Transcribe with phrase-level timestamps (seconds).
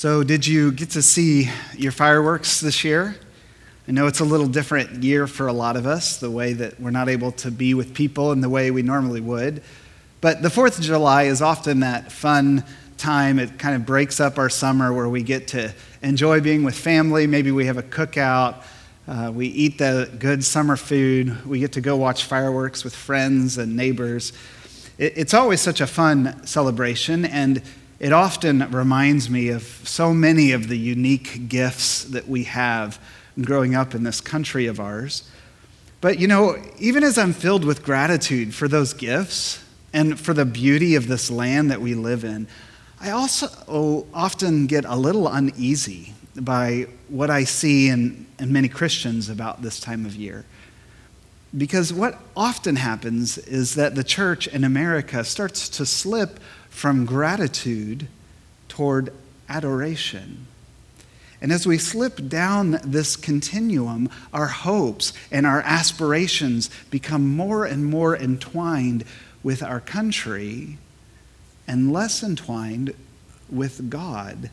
[0.00, 3.16] So, did you get to see your fireworks this year?
[3.86, 6.80] I know it's a little different year for a lot of us, the way that
[6.80, 9.62] we're not able to be with people in the way we normally would.
[10.22, 12.64] But the 4th of July is often that fun
[12.96, 13.38] time.
[13.38, 17.26] It kind of breaks up our summer where we get to enjoy being with family.
[17.26, 18.62] Maybe we have a cookout.
[19.06, 21.44] Uh, we eat the good summer food.
[21.44, 24.32] We get to go watch fireworks with friends and neighbors.
[24.96, 27.60] It, it's always such a fun celebration, and
[28.00, 32.98] it often reminds me of so many of the unique gifts that we have
[33.42, 35.30] growing up in this country of ours.
[36.00, 40.46] But you know, even as I'm filled with gratitude for those gifts and for the
[40.46, 42.48] beauty of this land that we live in,
[43.02, 49.28] I also often get a little uneasy by what I see in, in many Christians
[49.28, 50.46] about this time of year.
[51.56, 58.06] Because what often happens is that the church in America starts to slip from gratitude
[58.68, 59.12] toward
[59.48, 60.46] adoration.
[61.40, 67.84] And as we slip down this continuum, our hopes and our aspirations become more and
[67.84, 69.04] more entwined
[69.42, 70.78] with our country
[71.66, 72.94] and less entwined
[73.48, 74.50] with God.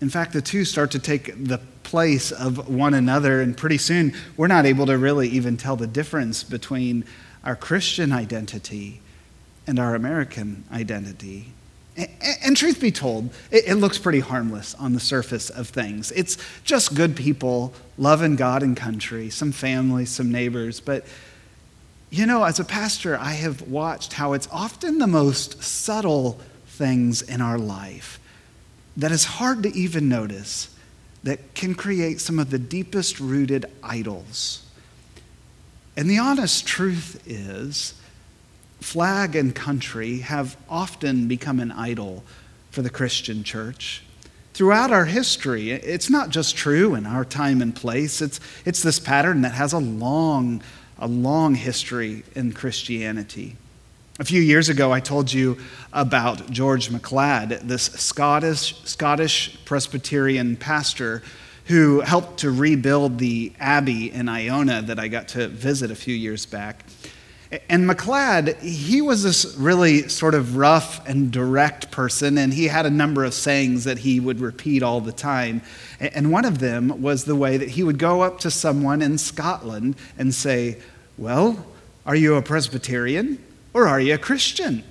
[0.00, 4.14] In fact, the two start to take the place of one another, and pretty soon
[4.36, 7.04] we're not able to really even tell the difference between
[7.44, 9.00] our Christian identity
[9.66, 11.52] and our American identity.
[11.96, 16.10] And, truth be told, it, looks pretty harmless on the surface of things.
[16.10, 20.80] It's just good people loving God and country, some family, some neighbors.
[20.80, 21.06] But,
[22.10, 27.22] you know, as a pastor, I have watched how it's often the most subtle things
[27.22, 28.18] in our life
[28.96, 30.74] that is hard to even notice
[31.24, 34.64] that can create some of the deepest rooted idols.
[35.96, 37.94] And the honest truth is,
[38.80, 42.22] flag and country have often become an idol
[42.70, 44.02] for the Christian church.
[44.52, 49.00] Throughout our history, it's not just true in our time and place, it's, it's this
[49.00, 50.62] pattern that has a long,
[50.98, 53.56] a long history in Christianity.
[54.20, 55.58] A few years ago, I told you
[55.92, 61.24] about George MacLeod, this Scottish, Scottish Presbyterian pastor
[61.64, 66.14] who helped to rebuild the abbey in Iona that I got to visit a few
[66.14, 66.84] years back.
[67.68, 72.86] And MacLeod, he was this really sort of rough and direct person, and he had
[72.86, 75.60] a number of sayings that he would repeat all the time.
[75.98, 79.18] And one of them was the way that he would go up to someone in
[79.18, 80.80] Scotland and say,
[81.18, 81.66] Well,
[82.06, 83.44] are you a Presbyterian?
[83.74, 84.84] Or are you a Christian?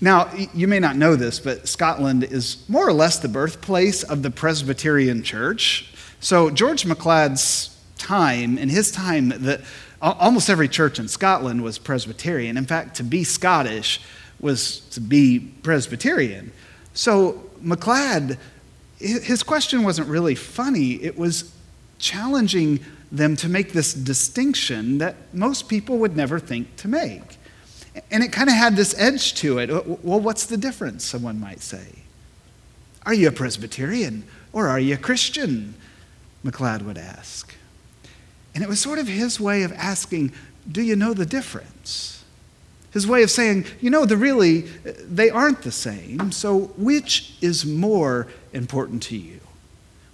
[0.00, 4.22] Now, you may not know this, but Scotland is more or less the birthplace of
[4.22, 5.94] the Presbyterian Church.
[6.20, 9.60] So, George MacLeod's time, in his time, that
[10.02, 12.56] almost every church in Scotland was Presbyterian.
[12.56, 14.00] In fact, to be Scottish
[14.40, 16.52] was to be Presbyterian.
[16.92, 18.38] So, MacLeod,
[18.98, 21.52] his question wasn't really funny, it was
[21.98, 22.80] challenging
[23.16, 27.38] them to make this distinction that most people would never think to make.
[28.10, 29.70] And it kind of had this edge to it.
[30.04, 31.86] Well, what's the difference, someone might say?
[33.06, 35.74] Are you a Presbyterian or are you a Christian?
[36.42, 37.54] MacLeod would ask.
[38.54, 40.32] And it was sort of his way of asking,
[40.70, 42.24] Do you know the difference?
[42.92, 46.32] His way of saying, You know, the really, they aren't the same.
[46.32, 49.40] So which is more important to you?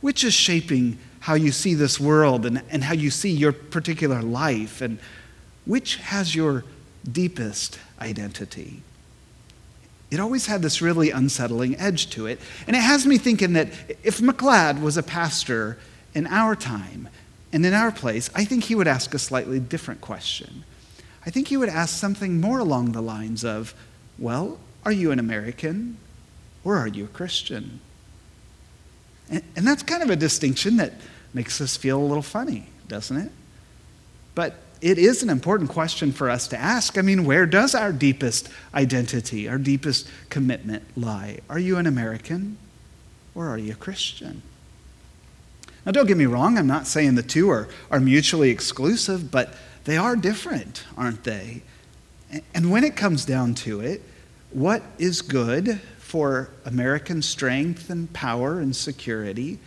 [0.01, 4.23] Which is shaping how you see this world and, and how you see your particular
[4.23, 4.99] life, and
[5.67, 6.65] which has your
[7.11, 8.83] deepest identity.
[10.11, 12.41] It always had this really unsettling edge to it.
[12.67, 13.69] And it has me thinking that
[14.03, 15.79] if MacLeod was a pastor
[16.15, 17.09] in our time
[17.53, 20.65] and in our place, I think he would ask a slightly different question.
[21.25, 23.75] I think he would ask something more along the lines of,
[24.19, 25.99] Well, are you an American
[26.65, 27.81] or are you a Christian?
[29.31, 30.93] And, and that's kind of a distinction that
[31.33, 33.33] makes us feel a little funny, doesn't it?
[34.35, 36.97] But it is an important question for us to ask.
[36.97, 41.41] I mean, where does our deepest identity, our deepest commitment lie?
[41.49, 42.57] Are you an American
[43.35, 44.43] or are you a Christian?
[45.85, 49.55] Now, don't get me wrong, I'm not saying the two are, are mutually exclusive, but
[49.85, 51.63] they are different, aren't they?
[52.55, 54.03] And when it comes down to it,
[54.51, 55.81] what is good
[56.11, 59.61] for American strength and power and security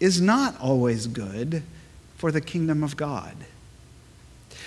[0.00, 1.62] is not always good
[2.18, 3.34] for the kingdom of God.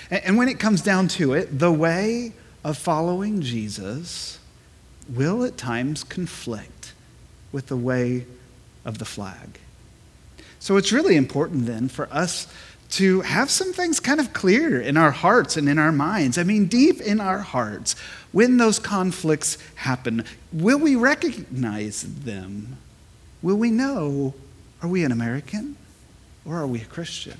[0.09, 4.39] And when it comes down to it, the way of following Jesus
[5.07, 6.93] will at times conflict
[7.51, 8.25] with the way
[8.83, 9.59] of the flag.
[10.57, 12.47] So it's really important then for us
[12.91, 16.39] to have some things kind of clear in our hearts and in our minds.
[16.39, 17.95] I mean, deep in our hearts,
[18.35, 22.75] when those conflicts happen, will we recognize them?
[23.41, 24.33] Will we know,
[24.81, 25.77] are we an American
[26.45, 27.37] or are we a Christian?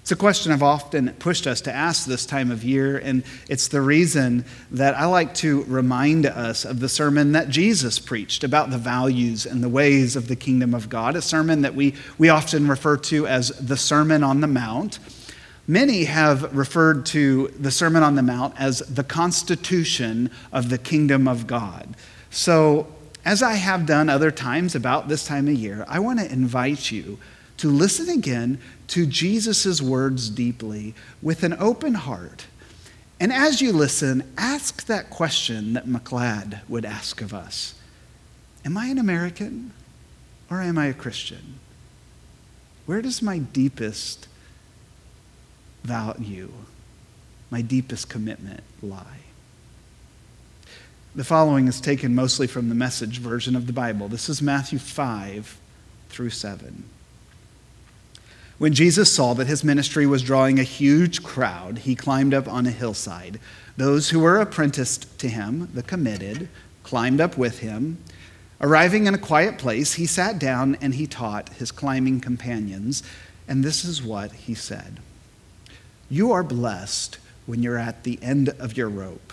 [0.00, 3.66] It's a question I've often pushed us to ask this time of year, and it's
[3.66, 8.70] the reason that I like to remind us of the sermon that Jesus preached about
[8.70, 12.28] the values and the ways of the kingdom of God, a sermon that we, we
[12.28, 15.00] often refer to as the Sermon on the Mount.
[15.66, 21.28] Many have referred to the Sermon on the Mount as the constitution of the kingdom
[21.28, 21.94] of God.
[22.30, 22.88] So,
[23.24, 26.90] as I have done other times about this time of year, I want to invite
[26.90, 27.18] you
[27.58, 32.46] to listen again to Jesus' words deeply with an open heart.
[33.20, 37.74] And as you listen, ask that question that MacLeod would ask of us
[38.64, 39.72] Am I an American
[40.50, 41.60] or am I a Christian?
[42.84, 44.26] Where does my deepest
[45.82, 46.52] value,
[47.50, 49.22] my deepest commitment lie?
[51.14, 54.08] The following is taken mostly from the message version of the Bible.
[54.08, 55.60] This is Matthew 5
[56.08, 56.84] through 7.
[58.56, 62.66] When Jesus saw that his ministry was drawing a huge crowd, he climbed up on
[62.66, 63.40] a hillside.
[63.76, 66.48] Those who were apprenticed to him, the committed,
[66.82, 67.98] climbed up with him.
[68.60, 73.02] Arriving in a quiet place, he sat down and he taught his climbing companions.
[73.48, 75.00] And this is what he said
[76.12, 77.16] You are blessed
[77.46, 79.32] when you're at the end of your rope.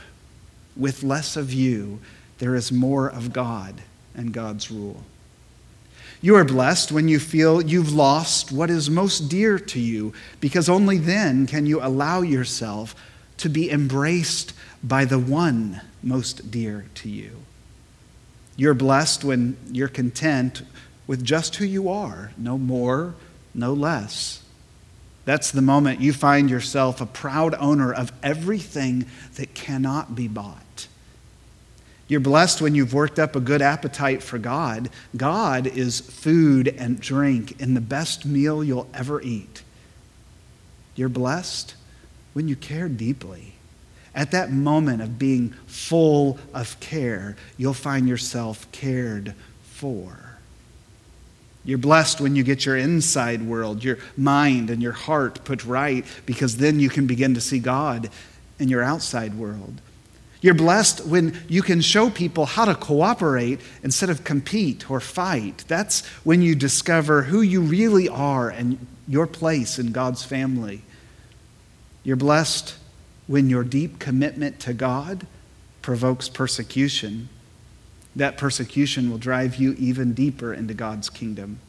[0.78, 2.00] With less of you,
[2.38, 3.81] there is more of God
[4.16, 5.04] and God's rule.
[6.22, 10.70] You are blessed when you feel you've lost what is most dear to you, because
[10.70, 12.96] only then can you allow yourself
[13.40, 17.42] to be embraced by the one most dear to you.
[18.56, 20.62] You're blessed when you're content
[21.08, 23.16] with just who you are, no more,
[23.54, 24.44] no less.
[25.30, 29.06] That's the moment you find yourself a proud owner of everything
[29.36, 30.88] that cannot be bought.
[32.08, 34.90] You're blessed when you've worked up a good appetite for God.
[35.16, 39.62] God is food and drink and the best meal you'll ever eat.
[40.96, 41.76] You're blessed
[42.34, 43.54] when you care deeply.
[44.16, 50.29] At that moment of being full of care, you'll find yourself cared for.
[51.66, 56.06] You're blessed when you get your inside world, your mind and your heart put right,
[56.26, 58.10] because then you can begin to see God
[58.58, 59.82] in your outside world.
[60.42, 65.66] You're blessed when you can show people how to cooperate instead of compete or fight.
[65.68, 70.84] That's when you discover who you really are and your place in God's family.
[72.04, 72.78] You're blessed
[73.28, 75.28] when your deep commitment to God
[75.82, 77.28] provokes persecution.
[78.16, 81.60] That persecution will drive you even deeper into God's kingdom.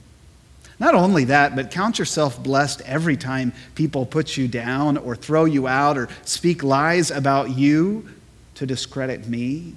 [0.78, 5.44] Not only that, but count yourself blessed every time people put you down or throw
[5.44, 8.08] you out or speak lies about you
[8.54, 9.74] to discredit me.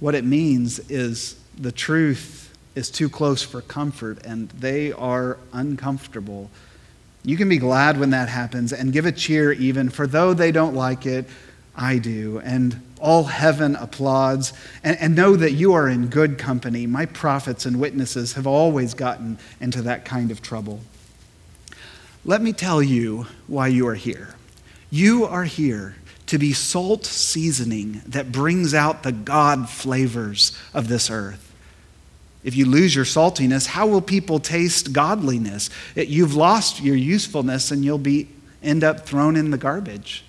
[0.00, 6.50] What it means is the truth is too close for comfort and they are uncomfortable.
[7.24, 10.50] You can be glad when that happens and give a cheer even, for though they
[10.52, 11.26] don't like it,
[11.78, 12.40] I do.
[12.40, 14.52] And all heaven applauds.
[14.82, 16.86] And, and know that you are in good company.
[16.86, 20.80] My prophets and witnesses have always gotten into that kind of trouble.
[22.24, 24.34] Let me tell you why you are here.
[24.90, 25.94] You are here
[26.26, 31.44] to be salt seasoning that brings out the God flavors of this earth.
[32.44, 35.70] If you lose your saltiness, how will people taste godliness?
[35.94, 38.28] You've lost your usefulness and you'll be
[38.62, 40.24] end up thrown in the garbage.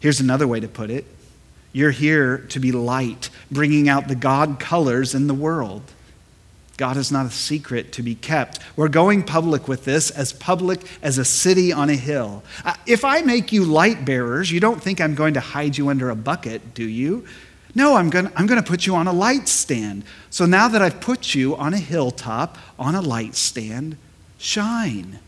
[0.00, 1.04] Here's another way to put it.
[1.72, 5.82] You're here to be light, bringing out the God colors in the world.
[6.76, 8.60] God is not a secret to be kept.
[8.76, 12.44] We're going public with this, as public as a city on a hill.
[12.64, 15.88] Uh, if I make you light bearers, you don't think I'm going to hide you
[15.88, 17.26] under a bucket, do you?
[17.74, 20.04] No, I'm going, I'm going to put you on a light stand.
[20.30, 23.96] So now that I've put you on a hilltop, on a light stand,
[24.38, 25.18] shine.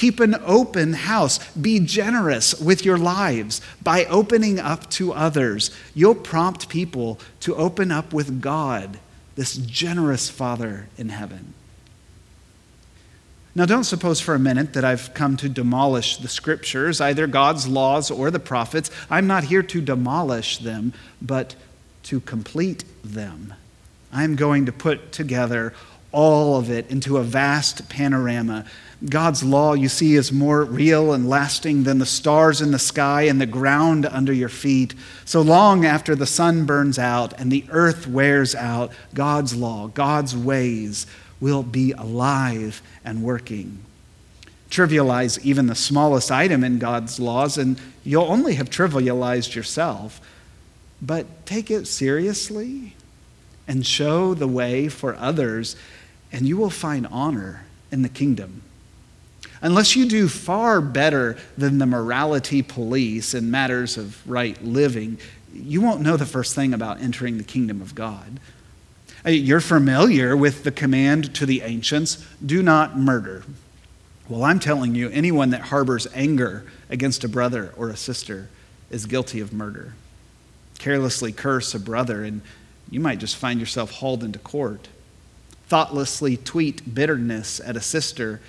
[0.00, 1.38] Keep an open house.
[1.50, 5.70] Be generous with your lives by opening up to others.
[5.94, 8.98] You'll prompt people to open up with God
[9.36, 11.52] this generous Father in heaven.
[13.54, 17.68] Now, don't suppose for a minute that I've come to demolish the scriptures, either God's
[17.68, 18.90] laws or the prophets.
[19.10, 21.54] I'm not here to demolish them, but
[22.04, 23.52] to complete them.
[24.10, 25.74] I'm going to put together
[26.12, 28.64] all of it into a vast panorama
[29.08, 33.22] God's law, you see, is more real and lasting than the stars in the sky
[33.22, 34.94] and the ground under your feet.
[35.24, 40.36] So long after the sun burns out and the earth wears out, God's law, God's
[40.36, 41.06] ways
[41.40, 43.78] will be alive and working.
[44.68, 50.20] trivialize even the smallest item in God's laws, and you'll only have trivialized yourself.
[51.02, 52.94] But take it seriously
[53.66, 55.74] and show the way for others,
[56.32, 58.62] and you will find honor in the kingdom.
[59.62, 65.18] Unless you do far better than the morality police in matters of right living,
[65.52, 68.40] you won't know the first thing about entering the kingdom of God.
[69.24, 73.44] Uh, you're familiar with the command to the ancients do not murder.
[74.28, 78.48] Well, I'm telling you, anyone that harbors anger against a brother or a sister
[78.90, 79.94] is guilty of murder.
[80.78, 82.40] Carelessly curse a brother, and
[82.90, 84.88] you might just find yourself hauled into court.
[85.70, 88.40] Thoughtlessly tweet bitterness at a sister,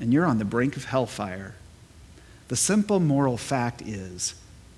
[0.00, 1.54] and you're on the brink of hellfire.
[2.48, 4.34] The simple moral fact is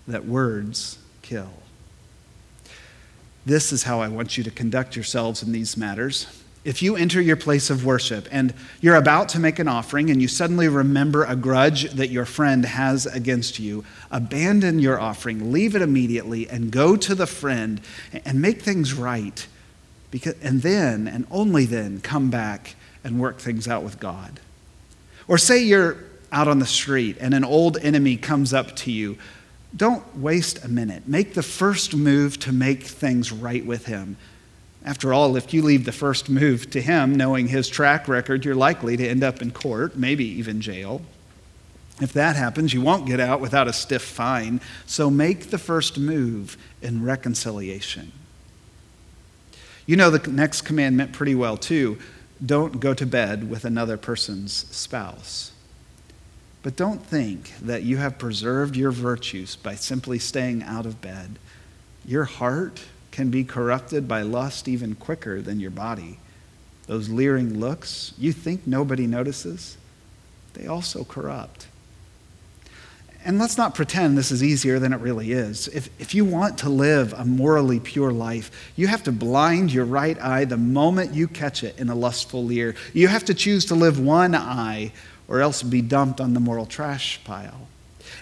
[0.06, 1.54] that words kill.
[3.46, 6.26] This is how I want you to conduct yourselves in these matters.
[6.66, 10.20] If you enter your place of worship and you're about to make an offering and
[10.20, 15.74] you suddenly remember a grudge that your friend has against you, abandon your offering, leave
[15.74, 17.80] it immediately, and go to the friend
[18.26, 19.46] and make things right.
[20.10, 22.74] Because, and then, and only then, come back
[23.04, 24.40] and work things out with God.
[25.28, 25.96] Or say you're
[26.32, 29.18] out on the street and an old enemy comes up to you
[29.76, 31.06] don't waste a minute.
[31.06, 34.16] Make the first move to make things right with him.
[34.84, 38.54] After all, if you leave the first move to him, knowing his track record, you're
[38.54, 41.02] likely to end up in court, maybe even jail.
[42.00, 44.60] If that happens, you won't get out without a stiff fine.
[44.86, 48.10] So make the first move in reconciliation.
[49.90, 51.98] You know the next commandment pretty well, too.
[52.46, 55.50] Don't go to bed with another person's spouse.
[56.62, 61.40] But don't think that you have preserved your virtues by simply staying out of bed.
[62.04, 66.20] Your heart can be corrupted by lust even quicker than your body.
[66.86, 69.76] Those leering looks, you think nobody notices,
[70.54, 71.66] they also corrupt.
[73.22, 75.68] And let's not pretend this is easier than it really is.
[75.68, 79.84] If, if you want to live a morally pure life, you have to blind your
[79.84, 82.74] right eye the moment you catch it in a lustful leer.
[82.94, 84.92] You have to choose to live one eye
[85.28, 87.68] or else be dumped on the moral trash pile.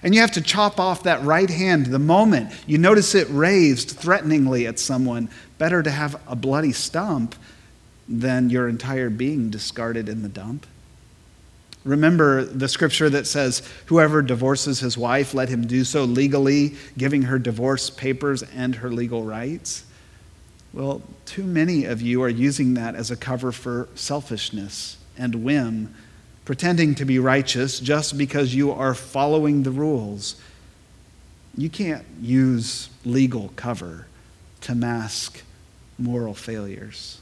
[0.03, 3.91] And you have to chop off that right hand the moment you notice it raised
[3.91, 5.29] threateningly at someone.
[5.57, 7.35] Better to have a bloody stump
[8.07, 10.65] than your entire being discarded in the dump.
[11.85, 17.23] Remember the scripture that says, Whoever divorces his wife, let him do so legally, giving
[17.23, 19.85] her divorce papers and her legal rights?
[20.73, 25.93] Well, too many of you are using that as a cover for selfishness and whim
[26.49, 30.35] pretending to be righteous just because you are following the rules.
[31.55, 34.07] You can't use legal cover
[34.61, 35.43] to mask
[35.99, 37.18] moral failures.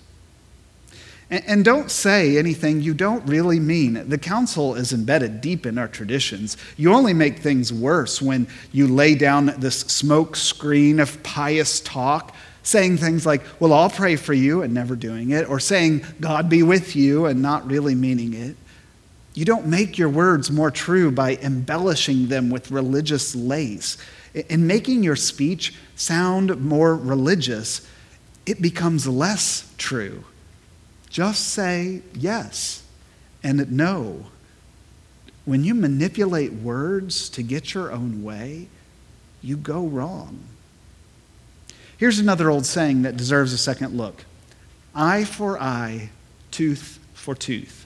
[1.30, 4.08] And, and, don't say anything you don't really mean.
[4.08, 6.56] The council is embedded deep in our traditions.
[6.78, 12.34] You only make things worse when you lay down this smoke screen of pious talk,
[12.64, 16.50] saying things like, Well, I'll pray for you, and never doing it, or saying, God
[16.50, 18.56] be with you, and not really meaning it.
[19.34, 23.98] You don't make your words more true by embellishing them with religious lace.
[24.34, 27.88] In making your speech sound more religious,
[28.46, 30.24] it becomes less true.
[31.10, 32.84] Just say yes
[33.44, 34.26] and no.
[35.46, 38.68] When you manipulate words to get your own way,
[39.42, 40.40] you go wrong.
[41.98, 44.26] Here's another old saying that deserves a second look
[44.94, 46.10] eye for eye,
[46.52, 47.86] tooth for tooth.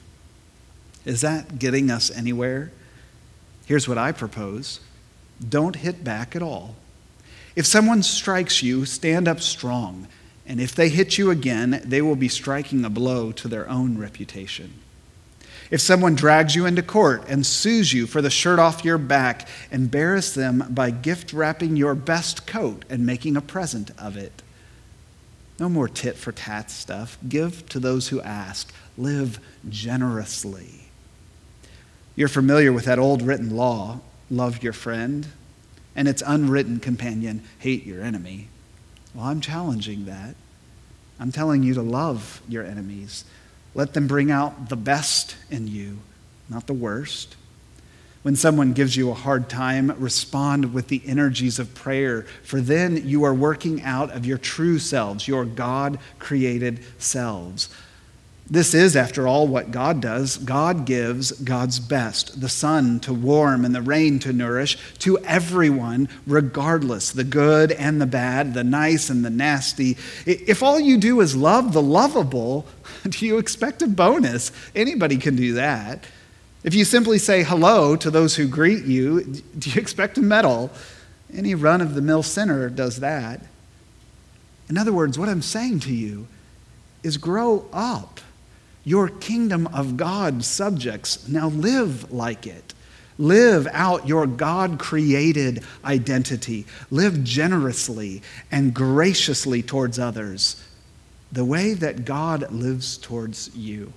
[1.04, 2.72] Is that getting us anywhere?
[3.66, 4.80] Here's what I propose
[5.48, 6.76] don't hit back at all.
[7.54, 10.08] If someone strikes you, stand up strong.
[10.46, 13.98] And if they hit you again, they will be striking a blow to their own
[13.98, 14.74] reputation.
[15.70, 19.48] If someone drags you into court and sues you for the shirt off your back,
[19.70, 24.42] embarrass them by gift wrapping your best coat and making a present of it.
[25.58, 27.16] No more tit for tat stuff.
[27.28, 28.72] Give to those who ask.
[28.98, 30.88] Live generously.
[32.16, 34.00] You're familiar with that old written law
[34.32, 35.26] love your friend,
[35.94, 38.48] and its unwritten companion hate your enemy.
[39.14, 40.34] Well, I'm challenging that.
[41.20, 43.24] I'm telling you to love your enemies.
[43.74, 45.98] Let them bring out the best in you,
[46.48, 47.36] not the worst.
[48.22, 53.08] When someone gives you a hard time, respond with the energies of prayer, for then
[53.08, 57.68] you are working out of your true selves, your God created selves.
[58.50, 60.36] This is, after all, what God does.
[60.36, 66.08] God gives God's best the sun to warm and the rain to nourish to everyone,
[66.26, 69.96] regardless the good and the bad, the nice and the nasty.
[70.26, 72.66] If all you do is love the lovable,
[73.08, 74.52] do you expect a bonus?
[74.74, 76.04] Anybody can do that.
[76.64, 79.22] If you simply say hello to those who greet you,
[79.58, 80.70] do you expect a medal?
[81.32, 83.40] Any run of the mill sinner does that.
[84.68, 86.26] In other words, what I'm saying to you
[87.02, 88.20] is grow up.
[88.84, 91.28] Your kingdom of God subjects.
[91.28, 92.74] Now live like it.
[93.18, 96.66] Live out your God created identity.
[96.90, 100.62] Live generously and graciously towards others,
[101.30, 103.92] the way that God lives towards you.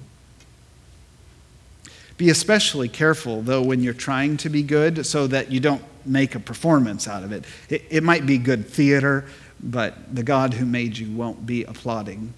[2.18, 6.36] Be especially careful, though, when you're trying to be good so that you don't make
[6.36, 7.44] a performance out of it.
[7.70, 9.26] It, it might be good theater,
[9.62, 12.34] but the God who made you won't be applauding.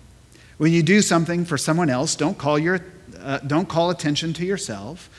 [0.57, 2.79] When you do something for someone else, don't call, your,
[3.19, 5.09] uh, don't call attention to yourself.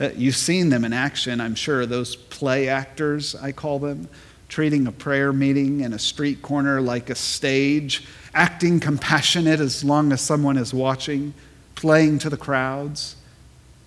[0.00, 4.08] Uh, you've seen them in action, I'm sure, those play actors, I call them,
[4.48, 10.12] treating a prayer meeting in a street corner like a stage, acting compassionate as long
[10.12, 11.34] as someone is watching,
[11.74, 13.16] playing to the crowds.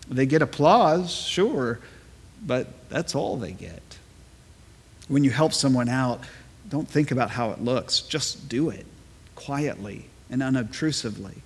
[0.09, 1.79] They get applause, sure,
[2.45, 3.81] but that's all they get.
[5.07, 6.23] When you help someone out,
[6.67, 8.85] don't think about how it looks, just do it
[9.35, 11.41] quietly and unobtrusively.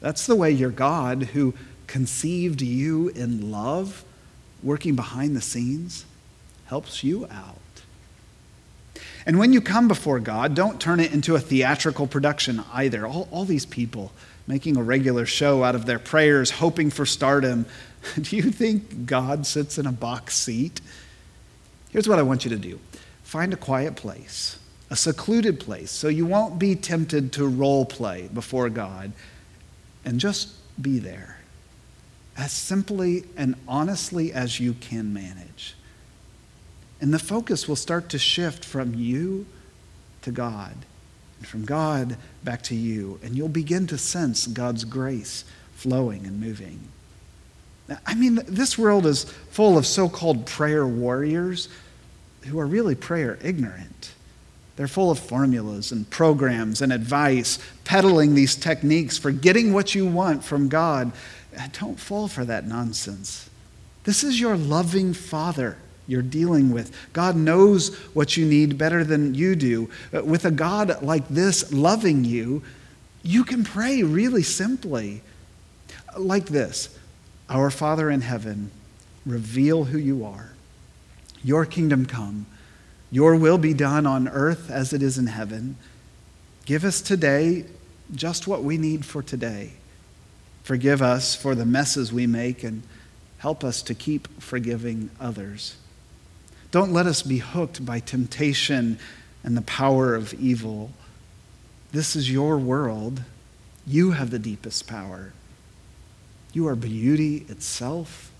[0.00, 1.54] That's the way your God, who
[1.86, 4.04] conceived you in love,
[4.62, 6.04] working behind the scenes,
[6.66, 7.58] helps you out.
[9.26, 13.06] And when you come before God, don't turn it into a theatrical production either.
[13.06, 14.12] All, all these people
[14.46, 17.66] making a regular show out of their prayers, hoping for stardom.
[18.20, 20.80] Do you think God sits in a box seat?
[21.90, 22.78] Here's what I want you to do
[23.22, 24.58] find a quiet place,
[24.90, 29.12] a secluded place, so you won't be tempted to role play before God,
[30.04, 30.50] and just
[30.80, 31.38] be there
[32.36, 35.74] as simply and honestly as you can manage.
[37.00, 39.46] And the focus will start to shift from you
[40.22, 40.74] to God,
[41.38, 46.40] and from God back to you, and you'll begin to sense God's grace flowing and
[46.40, 46.80] moving.
[48.06, 51.68] I mean, this world is full of so called prayer warriors
[52.46, 54.12] who are really prayer ignorant.
[54.76, 60.06] They're full of formulas and programs and advice, peddling these techniques for getting what you
[60.06, 61.12] want from God.
[61.56, 63.48] Uh, don't fall for that nonsense.
[64.02, 66.94] This is your loving Father you're dealing with.
[67.12, 69.90] God knows what you need better than you do.
[70.12, 72.62] Uh, with a God like this loving you,
[73.22, 75.22] you can pray really simply
[76.18, 76.96] like this
[77.48, 78.70] Our Father in heaven,
[79.24, 80.50] reveal who you are.
[81.42, 82.46] Your kingdom come.
[83.10, 85.76] Your will be done on earth as it is in heaven.
[86.66, 87.64] Give us today
[88.14, 89.72] just what we need for today.
[90.62, 92.82] Forgive us for the messes we make and
[93.38, 95.76] help us to keep forgiving others.
[96.70, 98.98] Don't let us be hooked by temptation
[99.44, 100.90] and the power of evil.
[101.92, 103.22] This is your world.
[103.86, 105.32] You have the deepest power.
[106.52, 108.30] You are beauty itself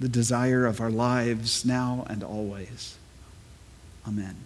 [0.00, 2.98] the desire of our lives now and always.
[4.06, 4.36] Amen.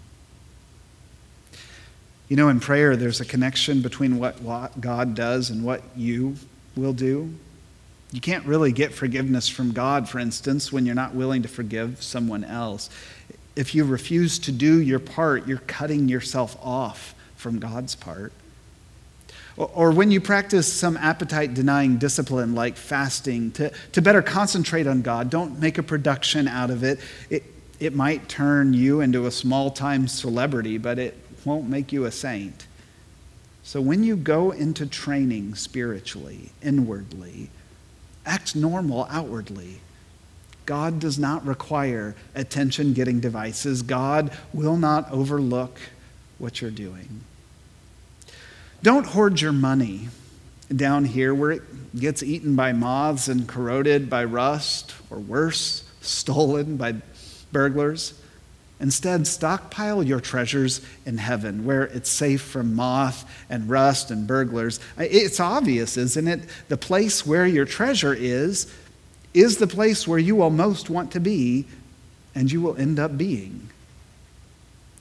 [2.29, 6.37] You know, in prayer, there's a connection between what God does and what you
[6.77, 7.35] will do.
[8.13, 12.03] You can't really get forgiveness from God, for instance, when you're not willing to forgive
[12.03, 12.89] someone else.
[13.57, 18.33] If you refuse to do your part, you're cutting yourself off from God's part.
[19.57, 25.03] Or when you practice some appetite denying discipline like fasting to, to better concentrate on
[25.03, 27.01] God, don't make a production out of it.
[27.29, 27.43] it.
[27.81, 32.13] It might turn you into a small time celebrity, but it won't make you a
[32.13, 32.67] saint.
[33.63, 37.51] So when you go into training spiritually, inwardly,
[38.27, 39.81] act normal outwardly.
[40.67, 43.83] God does not require attention getting devices.
[43.83, 45.81] God will not overlook
[46.39, 47.23] what you're doing.
[48.83, 50.09] Don't hoard your money
[50.75, 56.77] down here where it gets eaten by moths and corroded by rust, or worse, stolen
[56.77, 56.93] by
[57.53, 58.15] burglars.
[58.81, 64.81] Instead, stockpile your treasures in heaven where it's safe from moth and rust and burglars.
[64.97, 66.41] It's obvious, isn't it?
[66.69, 68.73] The place where your treasure is,
[69.35, 71.67] is the place where you will most want to be,
[72.35, 73.69] and you will end up being.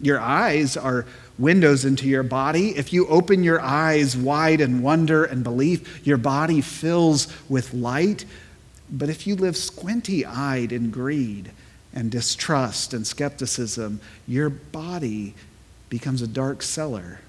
[0.02, 1.06] Your eyes are
[1.38, 2.76] windows into your body.
[2.78, 8.26] If you open your eyes wide in wonder and belief, your body fills with light.
[8.92, 11.52] But if you live squinty eyed in greed
[11.94, 15.34] and distrust and skepticism, your body
[15.90, 17.20] becomes a dark cellar.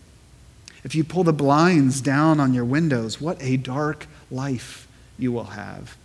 [0.84, 4.86] If you pull the blinds down on your windows, what a dark life
[5.18, 5.96] you will have.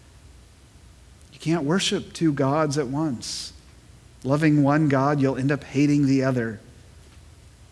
[1.34, 3.54] You can't worship two gods at once.
[4.24, 6.60] Loving one God, you'll end up hating the other.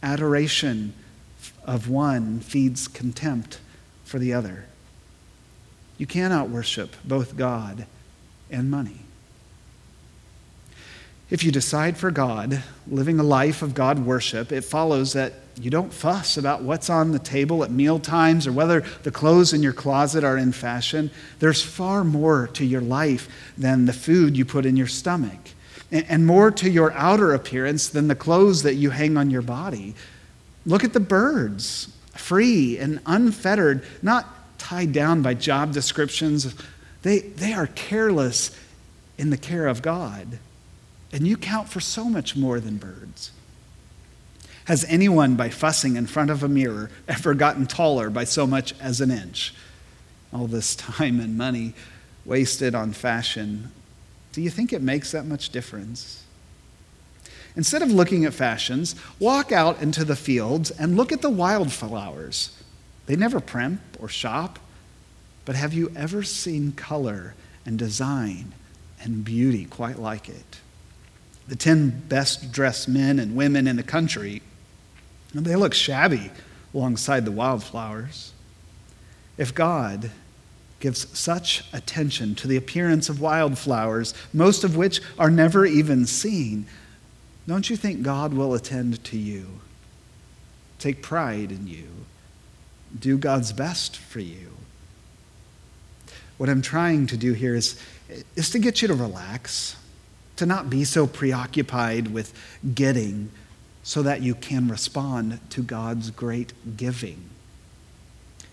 [0.01, 0.93] Adoration
[1.65, 3.59] of one feeds contempt
[4.03, 4.65] for the other.
[5.97, 7.85] You cannot worship both God
[8.51, 8.99] and money.
[11.33, 15.71] If you decide for God, living a life of God worship, it follows that you
[15.71, 19.63] don't fuss about what's on the table at meal times or whether the clothes in
[19.63, 21.09] your closet are in fashion.
[21.39, 25.39] There's far more to your life than the food you put in your stomach,
[25.91, 29.95] and more to your outer appearance than the clothes that you hang on your body.
[30.67, 36.53] Look at the birds, free and unfettered, not tied down by job descriptions.
[37.01, 38.55] They, they are careless
[39.17, 40.37] in the care of God.
[41.13, 43.31] And you count for so much more than birds.
[44.65, 48.73] Has anyone, by fussing in front of a mirror, ever gotten taller by so much
[48.79, 49.53] as an inch?
[50.33, 51.75] All this time and money
[52.25, 53.71] wasted on fashion.
[54.31, 56.23] Do you think it makes that much difference?
[57.55, 62.57] Instead of looking at fashions, walk out into the fields and look at the wildflowers.
[63.05, 64.57] They never primp or shop,
[65.45, 68.53] but have you ever seen color and design
[69.01, 70.61] and beauty quite like it?
[71.47, 74.41] The 10 best dressed men and women in the country,
[75.33, 76.31] they look shabby
[76.73, 78.31] alongside the wildflowers.
[79.37, 80.11] If God
[80.79, 86.65] gives such attention to the appearance of wildflowers, most of which are never even seen,
[87.47, 89.45] don't you think God will attend to you?
[90.79, 91.87] Take pride in you.
[92.99, 94.49] Do God's best for you.
[96.37, 97.79] What I'm trying to do here is,
[98.35, 99.77] is to get you to relax
[100.35, 102.33] to not be so preoccupied with
[102.73, 103.31] getting
[103.83, 107.29] so that you can respond to God's great giving.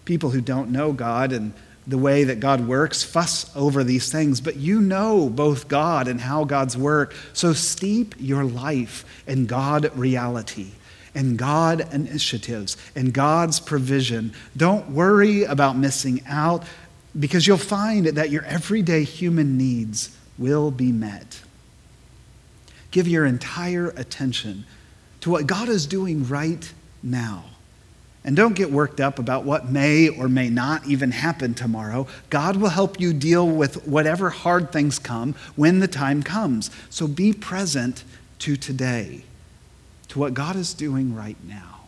[0.04, 1.52] People who don't know God and
[1.86, 6.20] the way that God works fuss over these things, but you know both God and
[6.20, 7.14] how God's work.
[7.32, 10.72] So steep your life in God reality
[11.14, 14.32] and God initiatives and God's provision.
[14.56, 16.64] Don't worry about missing out
[17.18, 21.42] because you'll find that your everyday human needs will be met.
[22.90, 24.64] Give your entire attention
[25.20, 26.72] to what God is doing right
[27.02, 27.44] now.
[28.22, 32.06] And don't get worked up about what may or may not even happen tomorrow.
[32.28, 36.70] God will help you deal with whatever hard things come when the time comes.
[36.90, 38.04] So be present
[38.40, 39.24] to today,
[40.08, 41.80] to what God is doing right now.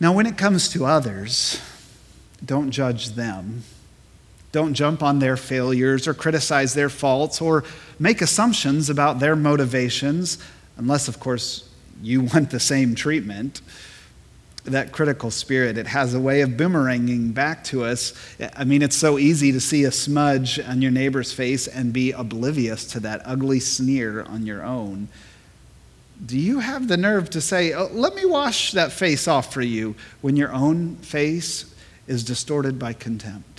[0.00, 1.60] Now, when it comes to others,
[2.44, 3.62] don't judge them
[4.52, 7.64] don't jump on their failures or criticize their faults or
[7.98, 10.38] make assumptions about their motivations,
[10.76, 11.68] unless, of course,
[12.02, 13.60] you want the same treatment.
[14.64, 18.12] That critical spirit, it has a way of boomeranging back to us.
[18.54, 22.12] I mean, it's so easy to see a smudge on your neighbor's face and be
[22.12, 25.08] oblivious to that ugly sneer on your own.
[26.24, 29.62] Do you have the nerve to say, oh, Let me wash that face off for
[29.62, 31.74] you, when your own face
[32.06, 33.57] is distorted by contempt?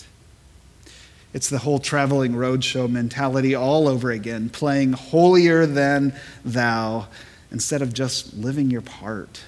[1.33, 6.13] It's the whole traveling roadshow mentality all over again, playing holier than
[6.43, 7.07] thou
[7.51, 9.43] instead of just living your part.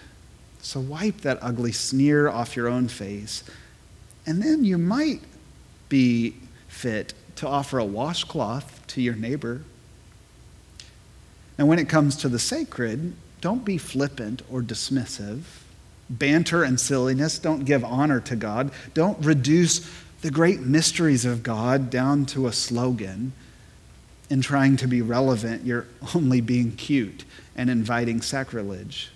[0.61, 3.43] So wipe that ugly sneer off your own face,
[4.25, 5.21] and then you might
[5.89, 6.35] be
[6.67, 9.63] fit to offer a washcloth to your neighbor.
[11.57, 15.41] And when it comes to the sacred, don't be flippant or dismissive.
[16.09, 18.71] Banter and silliness don't give honor to God.
[18.93, 19.79] Don't reduce
[20.21, 23.33] the great mysteries of God down to a slogan.
[24.29, 29.11] In trying to be relevant, you're only being cute and inviting sacrilege.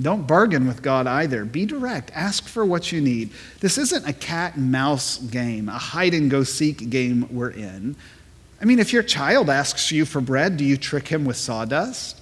[0.00, 1.44] Don't bargain with God either.
[1.44, 2.10] Be direct.
[2.14, 3.30] Ask for what you need.
[3.60, 7.96] This isn't a cat and mouse game, a hide and go seek game we're in.
[8.60, 12.20] I mean, if your child asks you for bread, do you trick him with sawdust?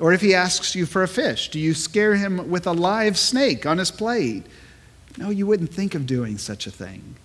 [0.00, 3.18] Or if he asks you for a fish, do you scare him with a live
[3.18, 4.44] snake on his plate?
[5.18, 7.16] No, you wouldn't think of doing such a thing.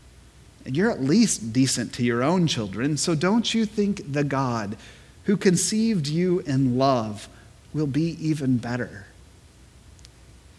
[0.65, 4.77] And you're at least decent to your own children, so don't you think the God
[5.25, 7.29] who conceived you in love
[7.71, 9.05] will be even better?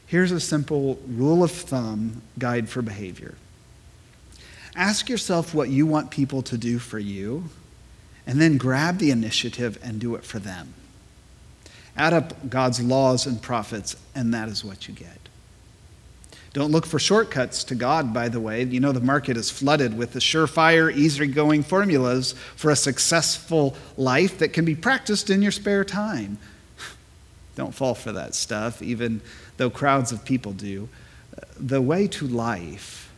[0.07, 3.35] Here's a simple rule of thumb guide for behavior
[4.77, 7.45] ask yourself what you want people to do for you,
[8.27, 10.75] and then grab the initiative and do it for them.
[11.97, 15.24] Add up God's laws and prophets, and that is what you get.
[16.55, 18.63] Don't look for shortcuts to God, by the way.
[18.63, 24.39] You know, the market is flooded with the surefire, easygoing formulas for a successful life
[24.39, 26.39] that can be practiced in your spare time.
[27.57, 29.21] Don't fall for that stuff, even
[29.57, 30.89] though crowds of people do.
[31.37, 33.11] Uh, the way to life,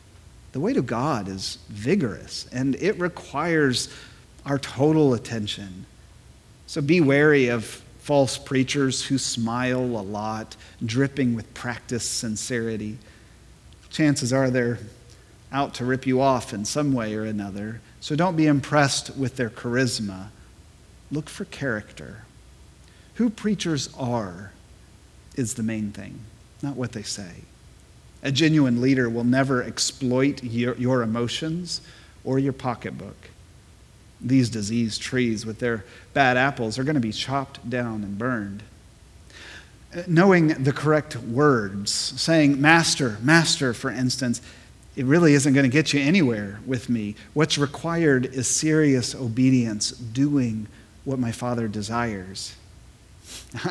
[0.53, 3.87] the way to God is vigorous, and it requires
[4.47, 5.85] our total attention.
[6.65, 7.65] So be wary of
[7.99, 12.97] false preachers who smile a lot, dripping with practiced sincerity
[13.97, 14.77] chances are they're
[15.51, 17.81] out to rip you off in some way or another.
[17.99, 20.27] So don't be impressed with their charisma.
[21.11, 22.25] Look for character.
[23.15, 24.51] Who preachers are
[25.35, 26.19] is the main thing,
[26.61, 27.45] not what they say.
[28.21, 31.81] A genuine leader will never exploit your, your emotions
[32.23, 33.31] or your pocketbook.
[34.21, 38.61] These diseased trees with their bad apples are going to be chopped down and burned.
[40.05, 44.41] Knowing the correct words, saying, Master, Master, for instance,
[44.95, 47.15] it really isn't going to get you anywhere with me.
[47.33, 50.67] What's required is serious obedience, doing
[51.05, 52.55] what my Father desires.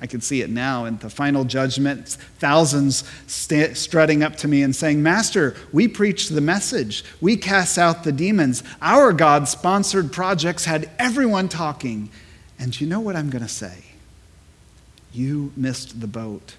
[0.00, 2.16] I can see it now in the final judgment.
[2.38, 7.04] Thousands st- strutting up to me and saying, Master, we preached the message.
[7.20, 8.62] We cast out the demons.
[8.80, 12.10] Our God sponsored projects had everyone talking.
[12.58, 13.87] And you know what I'm going to say?
[15.18, 16.54] You missed the boat.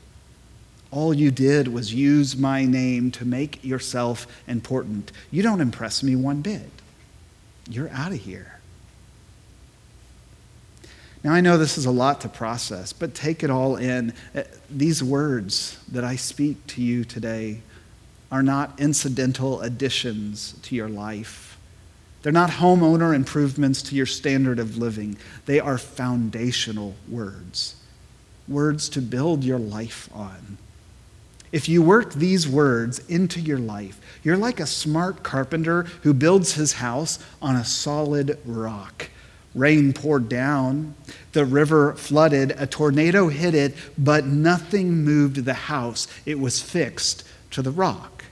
[0.91, 5.13] All you did was use my name to make yourself important.
[5.31, 6.69] You don't impress me one bit.
[7.69, 8.59] You're out of here.
[11.23, 14.13] Now, I know this is a lot to process, but take it all in.
[14.35, 17.61] Uh, these words that I speak to you today
[18.29, 21.57] are not incidental additions to your life.
[22.23, 25.15] They're not homeowner improvements to your standard of living.
[25.45, 27.75] They are foundational words,
[28.49, 30.57] words to build your life on.
[31.51, 36.53] If you work these words into your life, you're like a smart carpenter who builds
[36.53, 39.09] his house on a solid rock.
[39.55, 40.95] Rain poured down,
[41.31, 46.07] the river flooded, a tornado hit it, but nothing moved the house.
[46.25, 48.25] It was fixed to the rock.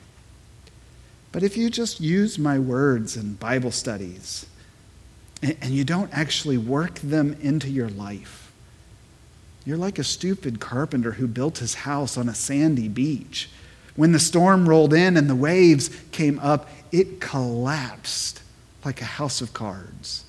[1.32, 4.45] But if you just use my words in Bible studies
[5.41, 8.46] and you don't actually work them into your life,
[9.67, 13.49] you're like a stupid carpenter who built his house on a sandy beach.
[13.97, 18.41] When the storm rolled in and the waves came up, it collapsed
[18.86, 20.23] like a house of cards.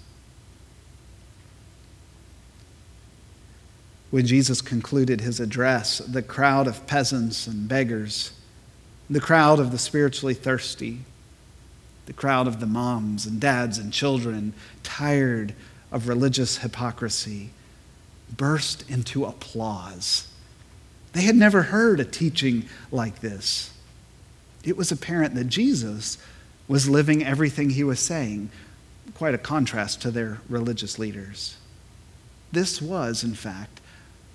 [4.11, 8.33] When Jesus concluded his address, the crowd of peasants and beggars,
[9.09, 10.99] the crowd of the spiritually thirsty,
[12.07, 15.55] the crowd of the moms and dads and children tired
[15.93, 17.51] of religious hypocrisy,
[18.37, 20.29] burst into applause.
[21.13, 23.73] They had never heard a teaching like this.
[24.63, 26.19] It was apparent that Jesus
[26.67, 28.51] was living everything he was saying,
[29.15, 31.57] quite a contrast to their religious leaders.
[32.53, 33.81] This was, in fact,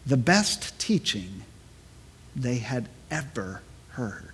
[0.05, 1.43] the best teaching
[2.35, 4.33] they had ever heard.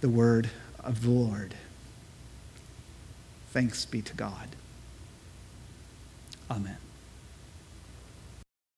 [0.00, 1.54] The word of the Lord.
[3.50, 4.48] Thanks be to God.
[6.52, 6.91] Amen.